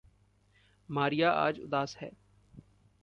मारिया 0.89 1.31
आज 1.31 1.59
उदास 1.59 1.97
है। 1.97 2.11